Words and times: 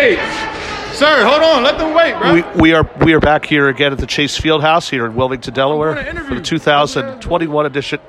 Sir, 0.00 1.24
hold 1.24 1.42
on. 1.42 1.62
Let 1.62 1.78
them 1.78 1.94
wait, 1.94 2.18
bro. 2.18 2.34
We, 2.34 2.60
we 2.60 2.72
are 2.72 2.88
we 3.04 3.12
are 3.12 3.20
back 3.20 3.44
here 3.44 3.68
again 3.68 3.92
at 3.92 3.98
the 3.98 4.06
Chase 4.06 4.36
Field 4.36 4.62
House 4.62 4.88
here 4.88 5.04
in 5.04 5.14
Wilmington, 5.14 5.52
Delaware, 5.52 5.94
doing 5.94 6.06
an 6.06 6.16
interview. 6.16 6.28
for 6.28 6.34
the 6.36 6.40
2021 6.42 7.66
edition. 7.66 8.00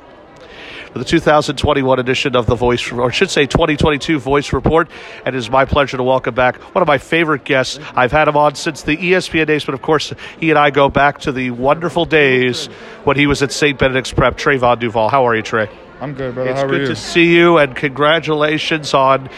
For 0.93 0.99
the 0.99 1.05
2021 1.05 1.99
edition 1.99 2.35
of 2.35 2.45
the 2.47 2.55
Voice, 2.55 2.91
or 2.91 3.07
I 3.07 3.11
should 3.11 3.29
say 3.29 3.45
2022 3.45 4.19
Voice 4.19 4.51
Report, 4.51 4.89
and 5.25 5.33
it 5.35 5.37
is 5.37 5.49
my 5.49 5.63
pleasure 5.63 5.95
to 5.95 6.03
welcome 6.03 6.35
back 6.35 6.57
one 6.75 6.81
of 6.81 6.87
my 6.87 6.97
favorite 6.97 7.45
guests. 7.45 7.79
I've 7.95 8.11
had 8.11 8.27
him 8.27 8.35
on 8.35 8.55
since 8.55 8.83
the 8.83 8.97
ESPN 8.97 9.47
days, 9.47 9.63
but 9.63 9.73
of 9.73 9.81
course, 9.81 10.13
he 10.37 10.49
and 10.49 10.59
I 10.59 10.69
go 10.69 10.89
back 10.89 11.19
to 11.19 11.31
the 11.31 11.51
wonderful 11.51 12.03
days 12.03 12.67
when 13.05 13.15
he 13.15 13.25
was 13.25 13.41
at 13.41 13.53
St. 13.53 13.79
Benedict's 13.79 14.11
Prep. 14.11 14.37
Trevon 14.37 14.79
Duval, 14.79 15.07
how 15.07 15.25
are 15.27 15.35
you, 15.35 15.41
Trey? 15.41 15.69
I'm 16.01 16.13
good, 16.13 16.33
brother. 16.33 16.49
It's 16.49 16.59
How 16.59 16.65
are 16.65 16.69
good 16.69 16.81
you? 16.81 16.87
to 16.87 16.95
see 16.95 17.35
you, 17.37 17.57
and 17.57 17.73
congratulations 17.73 18.93
on 18.93 19.29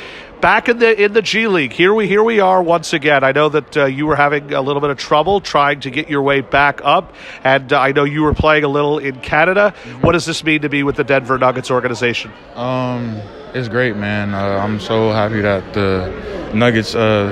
back 0.43 0.67
in 0.67 0.77
the 0.77 1.01
in 1.01 1.13
the 1.13 1.21
G 1.21 1.47
League. 1.47 1.71
Here 1.71 1.93
we 1.93 2.05
here 2.05 2.21
we 2.21 2.41
are 2.41 2.61
once 2.61 2.91
again. 2.91 3.23
I 3.23 3.31
know 3.31 3.47
that 3.47 3.77
uh, 3.77 3.85
you 3.85 4.05
were 4.05 4.17
having 4.17 4.53
a 4.53 4.61
little 4.61 4.81
bit 4.81 4.89
of 4.89 4.97
trouble 4.97 5.39
trying 5.39 5.79
to 5.79 5.89
get 5.89 6.09
your 6.09 6.21
way 6.21 6.41
back 6.41 6.81
up, 6.83 7.15
and 7.45 7.71
uh, 7.71 7.79
I 7.79 7.93
know 7.93 8.03
you 8.03 8.23
were 8.23 8.33
playing 8.33 8.65
a 8.65 8.67
little 8.67 8.99
in 8.99 9.21
Canada. 9.21 9.73
What 10.01 10.11
does 10.11 10.25
this 10.25 10.43
mean 10.43 10.63
to 10.63 10.69
be 10.69 10.83
with 10.83 10.97
the 10.97 11.05
Denver 11.05 11.37
Nuggets 11.37 11.71
organization? 11.71 12.33
Um, 12.55 13.21
it's 13.53 13.69
great, 13.69 13.95
man. 13.95 14.33
Uh, 14.33 14.57
I'm 14.57 14.81
so 14.81 15.11
happy 15.11 15.39
that 15.39 15.73
the 15.73 16.51
Nuggets 16.53 16.93
uh, 16.93 17.31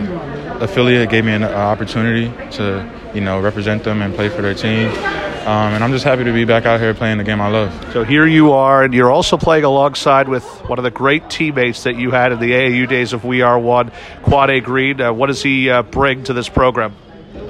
affiliate 0.62 1.10
gave 1.10 1.26
me 1.26 1.34
an 1.34 1.44
uh, 1.44 1.50
opportunity 1.50 2.32
to, 2.52 2.90
you 3.14 3.22
know, 3.22 3.42
represent 3.42 3.84
them 3.84 4.02
and 4.02 4.14
play 4.14 4.30
for 4.30 4.42
their 4.42 4.54
team. 4.54 4.90
Um, 5.42 5.74
and 5.74 5.84
I'm 5.84 5.92
just 5.92 6.06
happy 6.06 6.24
to 6.24 6.32
be 6.32 6.46
back 6.46 6.66
out 6.66 6.80
here 6.80 6.94
playing 6.94 7.18
the 7.18 7.24
game 7.24 7.42
I 7.42 7.48
love. 7.48 7.94
So 7.94 8.04
here 8.04 8.28
you 8.28 8.52
are, 8.52 8.84
and 8.84 8.94
you're 8.94 9.12
also 9.12 9.38
playing 9.38 9.64
alongside 9.64 10.30
with 10.30 10.44
one 10.70 10.78
of 10.78 10.84
the 10.84 10.92
great 10.92 11.32
teammates 11.32 11.84
that 11.84 11.96
you 11.96 12.12
had 12.12 12.32
in 12.32 12.40
the 12.40 12.52
AAU 12.52 12.88
days 12.88 13.12
of 13.12 13.26
We 13.26 13.42
Are 13.42 13.58
One, 13.58 13.92
Quade 14.22 14.64
Green. 14.64 15.02
Uh, 15.02 15.12
what 15.12 15.28
does 15.28 15.42
he 15.42 15.68
uh, 15.70 15.82
bring 15.82 16.24
to 16.26 16.34
this 16.34 16.48
program? 16.48 16.96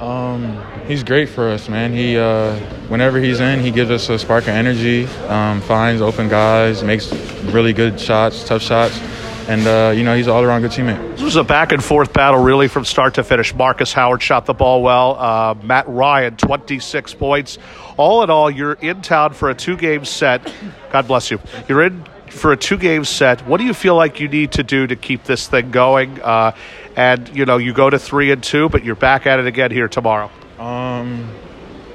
Um, 0.00 0.64
he's 0.86 1.04
great 1.04 1.28
for 1.28 1.50
us, 1.50 1.68
man. 1.68 1.92
He, 1.92 2.16
uh, 2.16 2.56
whenever 2.88 3.20
he's 3.20 3.40
in, 3.40 3.60
he 3.60 3.70
gives 3.70 3.90
us 3.90 4.08
a 4.08 4.18
spark 4.18 4.44
of 4.44 4.50
energy, 4.50 5.04
um, 5.28 5.60
finds 5.60 6.00
open 6.00 6.30
guys, 6.30 6.82
makes 6.82 7.12
really 7.44 7.74
good 7.74 8.00
shots, 8.00 8.42
tough 8.42 8.62
shots, 8.62 8.98
and 9.48 9.66
uh, 9.66 9.92
you 9.94 10.04
know 10.04 10.16
he's 10.16 10.26
an 10.26 10.32
all-around 10.32 10.62
good 10.62 10.70
teammate. 10.70 11.12
This 11.12 11.22
was 11.22 11.36
a 11.36 11.44
back 11.44 11.72
and 11.72 11.82
forth 11.82 12.12
battle, 12.12 12.42
really, 12.42 12.68
from 12.68 12.84
start 12.84 13.14
to 13.14 13.24
finish. 13.24 13.54
Marcus 13.54 13.92
Howard 13.92 14.22
shot 14.22 14.46
the 14.46 14.54
ball 14.54 14.82
well. 14.82 15.16
Uh, 15.18 15.54
Matt 15.62 15.88
Ryan, 15.88 16.36
26 16.36 17.14
points. 17.14 17.58
All 17.96 18.22
in 18.22 18.30
all, 18.30 18.50
you're 18.50 18.74
in 18.74 19.02
town 19.02 19.34
for 19.34 19.50
a 19.50 19.54
two 19.54 19.76
game 19.76 20.04
set. 20.04 20.52
God 20.90 21.06
bless 21.06 21.30
you. 21.30 21.40
You're 21.68 21.82
in 21.82 22.04
for 22.28 22.52
a 22.52 22.56
two 22.56 22.78
game 22.78 23.04
set. 23.04 23.46
What 23.46 23.58
do 23.58 23.64
you 23.64 23.74
feel 23.74 23.94
like 23.94 24.20
you 24.20 24.28
need 24.28 24.52
to 24.52 24.62
do 24.62 24.86
to 24.86 24.96
keep 24.96 25.24
this 25.24 25.46
thing 25.46 25.70
going? 25.70 26.20
Uh, 26.20 26.52
and, 26.96 27.28
you 27.36 27.44
know, 27.44 27.58
you 27.58 27.72
go 27.72 27.88
to 27.90 27.98
three 27.98 28.30
and 28.30 28.42
two, 28.42 28.68
but 28.68 28.84
you're 28.84 28.96
back 28.96 29.26
at 29.26 29.38
it 29.38 29.46
again 29.46 29.70
here 29.70 29.88
tomorrow. 29.88 30.30
Um, 30.58 31.28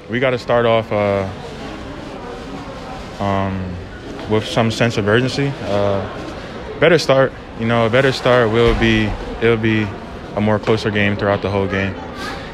we 0.08 0.20
got 0.20 0.30
to 0.30 0.38
start 0.38 0.66
off 0.66 0.90
uh, 0.92 1.28
um, 3.22 3.76
with 4.30 4.44
some 4.44 4.70
sense 4.70 4.96
of 4.96 5.06
urgency. 5.08 5.48
Better 6.80 6.98
start, 6.98 7.32
you 7.58 7.66
know, 7.66 7.86
a 7.86 7.90
better 7.90 8.12
start 8.12 8.50
will 8.50 8.78
be 8.78 9.06
it'll 9.42 9.56
be 9.56 9.86
a 10.36 10.40
more 10.40 10.58
closer 10.58 10.90
game 10.90 11.16
throughout 11.16 11.42
the 11.42 11.50
whole 11.50 11.66
game. 11.66 11.94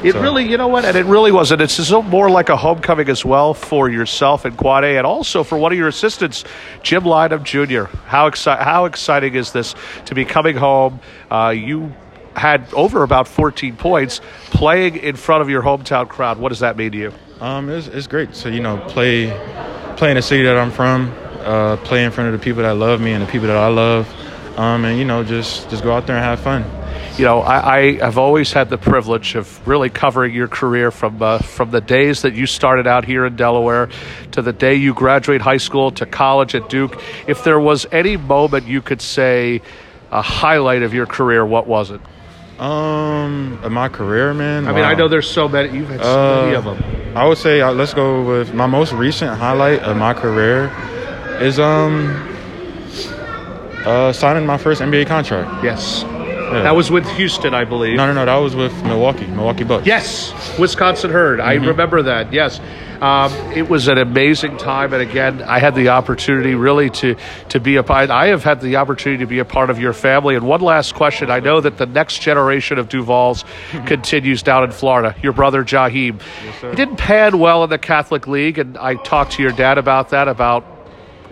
It 0.03 0.13
So- 0.13 0.21
really, 0.21 0.43
you 0.47 0.57
know 0.57 0.67
what, 0.67 0.83
and 0.85 0.95
it 0.97 1.05
really 1.05 1.31
wasn't. 1.31 1.61
It's 1.61 1.77
just 1.77 1.91
more 2.05 2.29
like 2.29 2.49
a 2.49 2.55
homecoming 2.57 3.09
as 3.09 3.23
well 3.25 3.53
for 3.53 3.89
yourself 3.89 4.45
and 4.45 4.55
Quade, 4.57 4.97
and 4.97 5.05
also 5.05 5.43
for 5.43 5.57
one 5.57 5.71
of 5.71 5.77
your 5.77 5.87
assistants, 5.87 6.43
Jim 6.83 7.03
Lynham 7.03 7.43
Jr. 7.43 7.85
How 8.07 8.29
exci- 8.29 8.59
How 8.59 8.85
exciting 8.85 9.35
is 9.35 9.51
this 9.51 9.73
to 10.05 10.15
be 10.15 10.25
coming 10.25 10.55
home? 10.57 10.99
Uh, 11.31 11.53
you 11.55 11.93
had 12.35 12.65
over 12.73 13.03
about 13.03 13.27
14 13.27 13.75
points 13.77 14.21
playing 14.51 14.97
in 14.97 15.15
front 15.15 15.41
of 15.41 15.49
your 15.49 15.61
hometown 15.63 16.07
crowd. 16.07 16.37
What 16.37 16.49
does 16.49 16.59
that 16.59 16.77
mean 16.77 16.91
to 16.91 16.97
you? 16.97 17.13
Um, 17.39 17.69
it's, 17.69 17.87
it's 17.87 18.07
great 18.07 18.33
to 18.33 18.51
you 18.51 18.59
know 18.61 18.77
play 18.87 19.29
play 19.97 20.09
in 20.11 20.15
the 20.15 20.21
city 20.21 20.43
that 20.43 20.57
I'm 20.57 20.71
from, 20.71 21.13
uh, 21.45 21.77
play 21.77 22.03
in 22.03 22.11
front 22.11 22.33
of 22.33 22.39
the 22.39 22.43
people 22.43 22.63
that 22.63 22.75
love 22.75 22.99
me 22.99 23.13
and 23.13 23.21
the 23.21 23.31
people 23.31 23.47
that 23.47 23.57
I 23.57 23.67
love, 23.67 24.07
um, 24.57 24.83
and 24.83 24.97
you 24.97 25.05
know 25.05 25.23
just 25.23 25.69
just 25.69 25.83
go 25.83 25.93
out 25.93 26.07
there 26.07 26.15
and 26.15 26.25
have 26.25 26.39
fun. 26.39 26.65
You 27.17 27.23
know, 27.23 27.39
I, 27.39 27.77
I 27.77 27.93
have 28.03 28.17
always 28.17 28.51
had 28.51 28.69
the 28.69 28.77
privilege 28.77 29.35
of 29.35 29.65
really 29.65 29.89
covering 29.89 30.33
your 30.33 30.49
career 30.49 30.91
from 30.91 31.21
uh, 31.21 31.37
from 31.39 31.71
the 31.71 31.79
days 31.79 32.23
that 32.23 32.33
you 32.33 32.45
started 32.45 32.87
out 32.87 33.05
here 33.05 33.25
in 33.25 33.35
Delaware 33.35 33.89
to 34.31 34.41
the 34.41 34.51
day 34.51 34.75
you 34.75 34.93
graduate 34.93 35.41
high 35.41 35.57
school 35.57 35.91
to 35.91 36.05
college 36.05 36.55
at 36.55 36.67
Duke. 36.67 37.01
If 37.27 37.43
there 37.43 37.59
was 37.59 37.85
any 37.91 38.17
moment 38.17 38.67
you 38.67 38.81
could 38.81 39.01
say 39.01 39.61
a 40.11 40.21
highlight 40.21 40.83
of 40.83 40.93
your 40.93 41.05
career, 41.05 41.45
what 41.45 41.67
was 41.67 41.91
it? 41.91 42.01
Um, 42.59 43.59
my 43.71 43.89
career, 43.89 44.33
man. 44.33 44.67
I 44.67 44.71
mean, 44.73 44.85
I 44.85 44.93
know 44.93 45.07
there's 45.07 45.29
so 45.29 45.47
many. 45.47 45.77
You've 45.77 45.89
had 45.89 46.01
so 46.01 46.43
many 46.43 46.55
Uh, 46.55 46.59
of 46.59 46.65
them. 46.65 47.17
I 47.17 47.25
would 47.27 47.37
say 47.37 47.61
uh, 47.61 47.71
let's 47.71 47.93
go 47.93 48.23
with 48.23 48.53
my 48.53 48.65
most 48.65 48.91
recent 48.93 49.37
highlight 49.37 49.81
of 49.83 49.95
my 49.95 50.13
career 50.13 50.71
is 51.41 51.59
um 51.59 52.11
uh 53.85 54.11
signing 54.13 54.45
my 54.45 54.57
first 54.57 54.81
NBA 54.81 55.07
contract. 55.07 55.63
Yes, 55.63 56.03
Yeah. 56.05 56.61
that 56.63 56.75
was 56.75 56.89
with 56.91 57.07
Houston, 57.17 57.53
I 57.53 57.65
believe. 57.65 57.97
no, 57.97 58.07
no, 58.07 58.13
no. 58.13 58.25
That 58.25 58.37
was 58.37 58.55
with 58.55 58.73
Milwaukee, 58.83 59.27
Milwaukee 59.27 59.63
Bucks. 59.63 59.85
Yes, 59.85 60.33
Wisconsin 60.59 61.11
Herd. 61.11 61.39
I 61.39 61.53
remember 61.55 62.01
that. 62.03 62.31
Yes. 62.33 62.59
Um, 63.01 63.31
it 63.51 63.67
was 63.69 63.89
an 63.89 63.97
amazing 63.97 64.55
time, 64.55 64.93
and 64.93 65.01
again, 65.01 65.41
I 65.43 65.59
had 65.59 65.75
the 65.75 65.89
opportunity 65.89 66.55
really 66.55 66.89
to 66.91 67.17
to 67.49 67.59
be 67.59 67.75
a 67.75 67.83
part. 67.83 68.09
I 68.09 68.27
have 68.27 68.41
had 68.45 68.61
the 68.61 68.77
opportunity 68.77 69.21
to 69.21 69.27
be 69.27 69.39
a 69.39 69.45
part 69.45 69.69
of 69.69 69.79
your 69.79 69.91
family. 69.91 70.35
And 70.35 70.47
one 70.47 70.61
last 70.61 70.95
question: 70.95 71.29
I 71.29 71.41
know 71.41 71.59
that 71.59 71.77
the 71.77 71.85
next 71.87 72.19
generation 72.21 72.79
of 72.79 72.87
Duvals 72.87 73.43
continues 73.85 74.41
down 74.43 74.63
in 74.63 74.71
Florida. 74.71 75.13
Your 75.21 75.33
brother 75.33 75.63
Jaheim, 75.65 76.21
sir. 76.61 76.69
he 76.69 76.75
didn't 76.77 76.95
pan 76.95 77.37
well 77.37 77.65
in 77.65 77.69
the 77.69 77.77
Catholic 77.77 78.27
League, 78.27 78.57
and 78.59 78.77
I 78.77 78.95
talked 78.95 79.33
to 79.33 79.43
your 79.43 79.51
dad 79.51 79.77
about 79.77 80.09
that. 80.11 80.29
About 80.29 80.63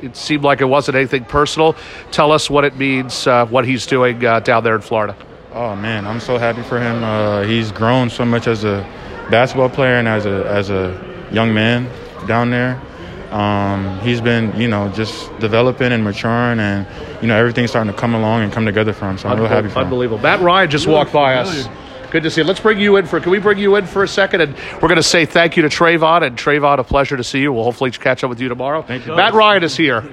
it 0.01 0.15
seemed 0.15 0.43
like 0.43 0.61
it 0.61 0.65
wasn't 0.65 0.95
anything 0.97 1.25
personal. 1.25 1.75
Tell 2.11 2.31
us 2.31 2.49
what 2.49 2.65
it 2.65 2.77
means, 2.77 3.27
uh, 3.27 3.45
what 3.45 3.65
he's 3.65 3.85
doing 3.85 4.23
uh, 4.25 4.39
down 4.39 4.63
there 4.63 4.75
in 4.75 4.81
Florida. 4.81 5.15
Oh 5.53 5.75
man, 5.75 6.07
I'm 6.07 6.19
so 6.19 6.37
happy 6.37 6.63
for 6.63 6.79
him. 6.79 7.03
Uh, 7.03 7.43
he's 7.43 7.71
grown 7.71 8.09
so 8.09 8.25
much 8.25 8.47
as 8.47 8.63
a 8.63 8.81
basketball 9.29 9.69
player 9.69 9.95
and 9.95 10.07
as 10.07 10.25
a 10.25 10.45
as 10.47 10.69
a 10.69 10.99
young 11.31 11.53
man 11.53 11.89
down 12.27 12.49
there. 12.49 12.81
Um, 13.31 13.99
he's 14.01 14.21
been, 14.21 14.55
you 14.59 14.67
know, 14.67 14.89
just 14.89 15.27
developing 15.39 15.91
and 15.91 16.03
maturing, 16.03 16.59
and 16.59 16.85
you 17.21 17.27
know 17.27 17.35
everything's 17.35 17.71
starting 17.71 17.91
to 17.91 17.97
come 17.97 18.13
along 18.13 18.43
and 18.43 18.53
come 18.53 18.65
together 18.65 18.93
for 18.93 19.09
him. 19.09 19.17
So 19.17 19.27
I'm 19.29 19.39
real 19.39 19.47
happy 19.47 19.69
for 19.69 19.79
him. 19.79 19.85
Unbelievable. 19.85 20.21
Matt 20.21 20.39
Ryan 20.41 20.69
just 20.69 20.87
walked 20.87 21.11
by 21.11 21.35
us. 21.35 21.67
Good 22.13 22.22
to 22.22 22.29
see 22.29 22.41
you. 22.41 22.47
Let's 22.47 22.59
bring 22.59 22.79
you 22.79 22.97
in 22.97 23.07
for. 23.07 23.19
Can 23.19 23.31
we 23.31 23.40
bring 23.40 23.57
you 23.57 23.75
in 23.75 23.88
for 23.88 24.03
a 24.03 24.07
second? 24.07 24.41
And 24.41 24.56
we're 24.74 24.88
going 24.88 24.97
to 24.97 25.01
say 25.01 25.25
thank 25.25 25.57
you 25.57 25.63
to 25.63 25.68
Trevon. 25.68 26.22
And 26.22 26.38
Trevon, 26.38 26.78
a 26.78 26.84
pleasure 26.84 27.18
to 27.18 27.24
see 27.24 27.41
you. 27.41 27.51
We'll 27.51 27.63
hopefully 27.63 27.90
catch 27.90 28.24
up 28.24 28.29
with 28.29 28.40
you 28.40 28.50
tomorrow. 28.50 28.84
Thank 28.84 29.07
you. 29.07 29.16
Matt 29.16 29.34
Ryan 29.34 29.63
is 29.63 29.75
here. 29.75 30.07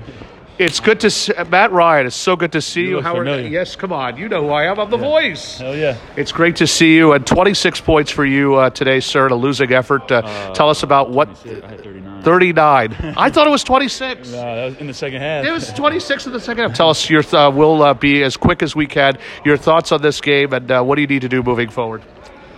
It's 0.60 0.78
good 0.78 1.00
to 1.00 1.10
see, 1.10 1.32
Matt 1.48 1.72
Ryan. 1.72 2.06
It's 2.08 2.14
so 2.14 2.36
good 2.36 2.52
to 2.52 2.60
see 2.60 2.82
you. 2.82 2.96
look 2.96 3.04
How 3.04 3.14
are 3.14 3.24
familiar. 3.24 3.48
Yes, 3.48 3.76
come 3.76 3.94
on. 3.94 4.18
You 4.18 4.28
know 4.28 4.42
who 4.42 4.50
I 4.50 4.64
am. 4.64 4.78
I'm 4.78 4.90
the 4.90 4.98
voice. 4.98 5.56
Hell 5.56 5.74
yeah. 5.74 5.96
It's 6.18 6.32
great 6.32 6.56
to 6.56 6.66
see 6.66 6.96
you. 6.96 7.14
And 7.14 7.26
26 7.26 7.80
points 7.80 8.10
for 8.10 8.26
you 8.26 8.56
uh, 8.56 8.68
today, 8.68 9.00
sir. 9.00 9.24
In 9.24 9.32
a 9.32 9.36
losing 9.36 9.72
effort. 9.72 10.12
Uh, 10.12 10.52
tell 10.52 10.68
us 10.68 10.82
about 10.82 11.08
what. 11.08 11.28
I 11.46 11.66
had 11.66 11.82
39. 11.82 12.22
39. 12.22 12.92
I 13.16 13.30
thought 13.30 13.46
it 13.46 13.50
was 13.50 13.64
26. 13.72 14.34
Uh, 14.34 14.36
that 14.36 14.64
was 14.66 14.76
in 14.76 14.86
the 14.86 14.92
second 14.92 15.22
half. 15.22 15.46
It 15.46 15.50
was 15.50 15.72
26 15.72 16.26
in 16.26 16.32
the 16.34 16.40
second 16.40 16.68
half. 16.68 16.76
Tell 16.76 16.90
us 16.90 17.08
your. 17.08 17.22
Th- 17.22 17.32
uh, 17.32 17.50
we'll 17.54 17.82
uh, 17.82 17.94
be 17.94 18.22
as 18.22 18.36
quick 18.36 18.62
as 18.62 18.76
we 18.76 18.86
can. 18.86 19.16
Your 19.46 19.56
thoughts 19.56 19.92
on 19.92 20.02
this 20.02 20.20
game 20.20 20.52
and 20.52 20.70
uh, 20.70 20.82
what 20.82 20.96
do 20.96 21.00
you 21.00 21.08
need 21.08 21.22
to 21.22 21.28
do 21.30 21.42
moving 21.42 21.70
forward? 21.70 22.02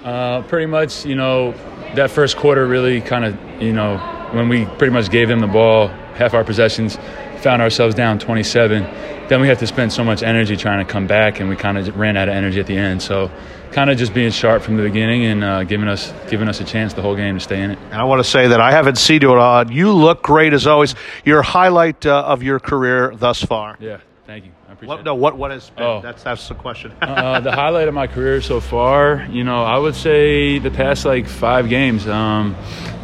Uh, 0.02 0.42
pretty 0.42 0.66
much, 0.66 1.06
you 1.06 1.14
know, 1.14 1.52
that 1.94 2.10
first 2.10 2.36
quarter 2.36 2.66
really 2.66 3.00
kind 3.00 3.24
of, 3.24 3.62
you 3.62 3.72
know, 3.72 3.98
when 4.32 4.48
we 4.48 4.64
pretty 4.64 4.90
much 4.92 5.08
gave 5.08 5.28
them 5.28 5.38
the 5.38 5.46
ball, 5.46 5.86
half 5.86 6.34
our 6.34 6.42
possessions, 6.42 6.98
found 7.42 7.60
ourselves 7.60 7.94
down 7.94 8.18
27. 8.18 8.82
Then 9.28 9.40
we 9.40 9.48
had 9.48 9.58
to 9.58 9.66
spend 9.66 9.92
so 9.92 10.04
much 10.04 10.22
energy 10.22 10.56
trying 10.56 10.84
to 10.84 10.90
come 10.90 11.06
back, 11.06 11.40
and 11.40 11.48
we 11.48 11.56
kind 11.56 11.78
of 11.78 11.96
ran 11.96 12.16
out 12.16 12.28
of 12.28 12.34
energy 12.34 12.60
at 12.60 12.66
the 12.66 12.76
end. 12.76 13.02
So, 13.02 13.30
kind 13.72 13.90
of 13.90 13.96
just 13.96 14.12
being 14.12 14.30
sharp 14.30 14.62
from 14.62 14.76
the 14.76 14.82
beginning 14.82 15.24
and 15.24 15.42
uh, 15.42 15.64
giving 15.64 15.88
us 15.88 16.12
giving 16.28 16.48
us 16.48 16.60
a 16.60 16.64
chance 16.64 16.92
the 16.92 17.02
whole 17.02 17.16
game 17.16 17.34
to 17.34 17.40
stay 17.40 17.60
in 17.62 17.70
it. 17.70 17.78
And 17.90 17.94
I 17.94 18.04
want 18.04 18.20
to 18.22 18.28
say 18.28 18.48
that 18.48 18.60
I 18.60 18.70
haven't 18.70 18.98
seen 18.98 19.22
you 19.22 19.32
on. 19.32 19.72
You 19.72 19.92
look 19.92 20.22
great 20.22 20.52
as 20.52 20.66
always. 20.66 20.94
Your 21.24 21.42
highlight 21.42 22.04
uh, 22.06 22.22
of 22.22 22.42
your 22.42 22.60
career 22.60 23.14
thus 23.16 23.42
far. 23.42 23.76
Yeah, 23.80 24.00
thank 24.32 24.46
you. 24.46 24.52
I 24.68 24.72
appreciate 24.72 24.88
What, 24.88 25.00
it. 25.00 25.04
no, 25.04 25.14
what 25.14 25.36
what 25.36 25.50
has 25.50 25.68
been? 25.70 25.84
Oh. 25.84 26.00
That's 26.00 26.22
that's 26.22 26.48
the 26.48 26.54
question. 26.54 26.92
uh, 27.02 27.40
the 27.40 27.52
highlight 27.52 27.88
of 27.88 27.94
my 27.94 28.06
career 28.06 28.40
so 28.40 28.60
far, 28.60 29.26
you 29.30 29.44
know, 29.44 29.62
I 29.62 29.78
would 29.78 29.94
say 29.94 30.58
the 30.58 30.70
past 30.70 31.04
like 31.04 31.26
five 31.28 31.68
games. 31.68 32.06
Um, 32.08 32.56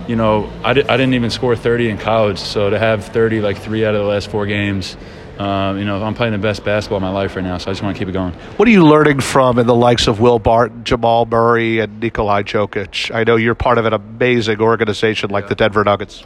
you 0.08 0.16
know, 0.16 0.50
I, 0.64 0.72
di- 0.72 0.84
I 0.88 0.96
didn't 0.96 1.12
even 1.12 1.28
score 1.28 1.54
30 1.54 1.90
in 1.90 1.98
college, 1.98 2.38
so 2.38 2.70
to 2.70 2.78
have 2.78 3.04
30 3.04 3.42
like 3.42 3.58
three 3.58 3.84
out 3.84 3.94
of 3.94 4.00
the 4.00 4.06
last 4.08 4.30
four 4.30 4.46
games, 4.46 4.96
um, 5.38 5.76
you 5.78 5.84
know, 5.84 6.02
I'm 6.02 6.14
playing 6.14 6.32
the 6.32 6.38
best 6.38 6.64
basketball 6.64 6.96
of 6.96 7.02
my 7.02 7.10
life 7.10 7.36
right 7.36 7.44
now, 7.44 7.58
so 7.58 7.70
I 7.70 7.72
just 7.74 7.82
want 7.82 7.94
to 7.94 7.98
keep 7.98 8.08
it 8.08 8.12
going. 8.12 8.32
what 8.56 8.66
are 8.66 8.70
you 8.70 8.86
learning 8.86 9.20
from 9.20 9.58
in 9.58 9.66
the 9.66 9.74
likes 9.74 10.06
of 10.06 10.18
Will 10.18 10.38
Barton, 10.38 10.82
Jamal 10.84 11.26
Murray, 11.26 11.80
and 11.80 12.00
Nikolai 12.00 12.42
Jokic? 12.42 13.14
I 13.14 13.24
know 13.24 13.36
you're 13.36 13.54
part 13.54 13.76
of 13.76 13.84
an 13.84 13.92
amazing 13.92 14.62
organization 14.62 15.28
like 15.28 15.48
the 15.48 15.54
Denver 15.54 15.84
Nuggets. 15.84 16.24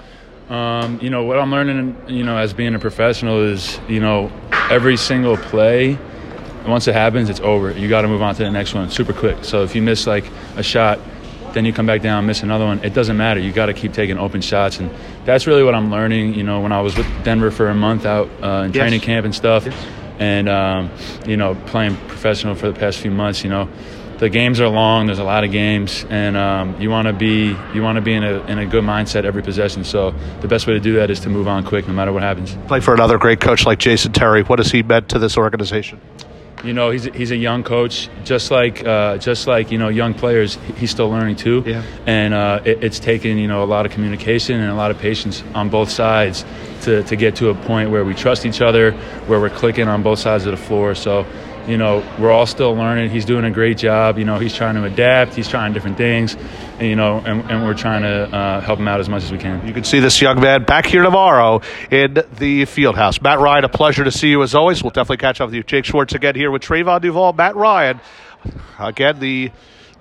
Um, 0.57 0.99
you 1.01 1.09
know, 1.09 1.25
what 1.25 1.39
I'm 1.39 1.51
learning, 1.51 1.97
you 2.09 2.25
know, 2.25 2.37
as 2.37 2.53
being 2.53 2.75
a 2.75 2.79
professional 2.79 3.43
is, 3.43 3.81
you 3.89 4.01
know, 4.01 4.31
every 4.71 4.99
single 4.99 5.39
play 5.39 5.97
once 6.67 6.87
it 6.87 6.93
happens, 6.95 7.31
it's 7.31 7.41
over. 7.41 7.71
You 7.73 7.89
got 7.89 8.03
to 8.03 8.09
move 8.09 8.21
on 8.21 8.35
to 8.35 8.45
the 8.45 8.51
next 8.51 8.75
one 8.75 8.91
super 8.91 9.15
quick. 9.15 9.45
So 9.45 9.63
if 9.63 9.75
you 9.75 9.81
miss 9.81 10.07
like 10.07 10.25
a 10.57 10.63
shot, 10.63 10.99
then 11.55 11.65
you 11.65 11.73
come 11.73 11.87
back 11.87 12.03
down, 12.03 12.27
miss 12.27 12.43
another 12.43 12.67
one. 12.67 12.85
It 12.85 12.93
doesn't 12.93 13.17
matter. 13.17 13.41
You 13.41 13.51
got 13.51 13.67
to 13.67 13.73
keep 13.73 13.95
taking 13.95 14.19
open 14.19 14.43
shots, 14.43 14.79
and 14.79 14.91
that's 15.25 15.47
really 15.47 15.63
what 15.65 15.75
I'm 15.75 15.91
learning. 15.91 16.35
You 16.35 16.43
know, 16.43 16.61
when 16.61 16.71
I 16.73 16.83
was 16.83 16.99
with 16.99 17.07
Denver 17.25 17.51
for 17.51 17.71
a 17.71 17.75
month 17.75 18.05
out 18.05 18.29
uh, 18.43 18.65
in 18.67 18.73
Yes. 18.75 18.81
training 18.83 19.01
camp 19.01 19.25
and 19.25 19.35
stuff, 19.35 19.65
Yes. 19.65 19.75
and 20.19 20.51
um, 20.51 20.91
you 21.27 21.39
know, 21.39 21.55
playing 21.67 21.97
professional 22.09 22.55
for 22.55 22.71
the 22.71 22.79
past 22.79 22.99
few 22.99 23.11
months. 23.11 23.43
You 23.43 23.49
know, 23.51 23.69
the 24.23 24.31
games 24.31 24.61
are 24.61 24.69
long. 24.69 25.07
There's 25.07 25.19
a 25.19 25.25
lot 25.25 25.43
of 25.43 25.51
games, 25.51 26.07
and 26.09 26.37
um, 26.37 26.81
you 26.81 26.91
want 26.91 27.09
to 27.09 27.13
be 27.13 27.57
you 27.75 27.83
want 27.83 27.97
to 27.97 28.01
be 28.01 28.15
in 28.15 28.23
a 28.23 28.39
in 28.45 28.59
a 28.59 28.65
good 28.65 28.85
mindset 28.85 29.25
every 29.25 29.43
possession. 29.43 29.83
So 29.83 30.13
the 30.41 30.47
best 30.47 30.69
way 30.69 30.75
to 30.75 30.81
do 30.81 30.93
that 30.95 31.11
is 31.11 31.19
to 31.21 31.29
move 31.29 31.49
on 31.49 31.65
quick, 31.65 31.89
no 31.89 31.93
matter 31.93 32.13
what 32.13 32.23
happens. 32.23 32.57
Play 32.69 32.79
for 32.79 32.95
another 32.95 33.19
great 33.19 33.41
coach 33.41 33.67
like 33.67 33.81
Jason 33.81 34.13
Terry. 34.13 34.45
What 34.45 34.61
has 34.61 34.71
he 34.71 34.85
meant 34.85 35.09
to 35.09 35.19
this 35.19 35.37
organization? 35.37 36.01
You 36.63 36.73
know, 36.73 36.91
he's 36.91 37.03
he's 37.07 37.33
a 37.33 37.37
young 37.37 37.65
coach, 37.65 38.09
just 38.23 38.53
like 38.53 38.87
uh, 38.87 39.19
just 39.19 39.49
like 39.49 39.73
you 39.73 39.79
know 39.79 39.89
young 39.89 40.15
players. 40.15 40.57
He's 40.77 40.93
still 40.93 41.11
learning 41.11 41.35
too, 41.35 41.65
Yeah. 41.67 41.83
and 42.07 42.33
uh, 42.33 42.61
it, 42.65 42.85
it's 42.85 43.01
taken 43.01 43.39
you 43.39 43.49
know 43.49 43.65
a 43.65 43.71
lot 43.75 43.87
of 43.87 43.91
communication 43.91 44.61
and 44.61 44.71
a 44.71 44.75
lot 44.77 44.93
of 44.93 44.99
patience 44.99 45.43
on 45.57 45.69
both 45.69 45.91
sides 45.91 46.45
to 46.83 47.03
to 47.03 47.17
get 47.17 47.35
to 47.37 47.49
a 47.49 47.55
point 47.55 47.91
where 47.91 48.05
we 48.05 48.15
trust 48.15 48.47
each 48.47 48.61
other, 48.61 48.93
where 49.27 49.41
we're 49.41 49.51
clicking 49.51 49.89
on 49.89 50.05
both 50.05 50.21
sides 50.21 50.47
of 50.47 50.53
the 50.53 50.65
floor. 50.65 50.95
So, 50.95 51.27
you 51.67 51.77
know, 51.77 52.05
we're 52.19 52.31
all 52.31 52.47
still 52.47 52.75
learning. 52.75 53.11
He's 53.11 53.25
doing 53.25 53.45
a 53.45 53.51
great 53.51 53.79
job. 53.79 54.19
You 54.19 54.25
know, 54.25 54.39
he's 54.39 54.55
trying 54.55 54.75
to 54.75 54.85
adapt. 54.85 55.35
He's 55.35 55.49
trying 55.49 55.73
different 55.73 55.97
things, 55.97 56.35
and 56.79 56.89
you 56.89 56.97
know, 56.97 57.19
and, 57.19 57.49
and 57.51 57.65
we're 57.65 57.75
trying 57.75 58.03
to 58.03 58.35
uh, 58.35 58.61
help 58.61 58.79
him 58.79 58.89
out 58.89 59.01
as 59.01 59.09
much 59.09 59.23
as 59.23 59.33
we 59.33 59.39
can. 59.39 59.67
You 59.67 59.73
can 59.73 59.85
see 59.85 60.01
this 60.01 60.21
young 60.21 60.41
man 60.41 60.65
back 60.65 60.87
here 60.87 61.03
tomorrow 61.03 61.61
in 61.91 62.23
the 62.39 62.65
field 62.65 62.97
house. 62.97 63.21
Matt 63.21 63.39
Ryan, 63.39 63.65
a 63.65 63.69
pleasure 63.69 64.05
to 64.05 64.11
see 64.11 64.29
you 64.29 64.43
as 64.43 64.55
always. 64.55 64.83
We'll 64.83 64.91
definitely 64.91 65.19
catch 65.19 65.41
up 65.41 65.49
with 65.49 65.55
you. 65.55 65.63
Jake 65.63 65.85
Schwartz 65.85 66.15
again 66.15 66.35
here 66.35 66.51
with 66.51 66.63
Trevon 66.63 67.01
Duval, 67.01 67.33
Matt 67.35 67.55
Ryan. 67.57 68.01
Again, 68.79 69.21
the 69.21 69.53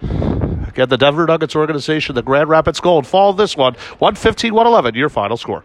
again 0.02 0.90
the 0.90 0.98
Denver 0.98 1.28
Nuggets 1.28 1.56
organization, 1.56 2.16
the 2.16 2.24
Grand 2.24 2.50
Rapids 2.50 2.80
Gold. 2.80 3.06
Follow 3.06 3.34
this 3.34 3.56
one, 3.56 3.74
115 4.00 4.54
111, 4.54 4.96
your 4.96 5.10
final 5.10 5.38
score. 5.38 5.64